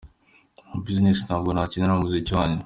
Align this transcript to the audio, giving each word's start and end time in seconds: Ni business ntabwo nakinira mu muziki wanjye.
Ni 0.69 0.79
business 0.85 1.19
ntabwo 1.27 1.49
nakinira 1.51 1.95
mu 1.95 2.03
muziki 2.05 2.31
wanjye. 2.37 2.59